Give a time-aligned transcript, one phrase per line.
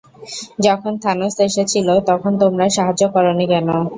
[0.65, 3.67] যখন থানোস এসেছিল তখন তোমরা সাহায্য করোনি কেন?